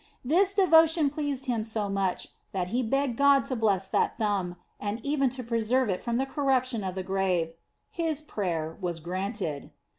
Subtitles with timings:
[0.25, 4.99] This devotion pleased him so much, that he begged God to bless that thumb, and
[5.05, 7.53] even to preserve it from the corruption of the grave.
[7.91, 9.69] His prayer was granted.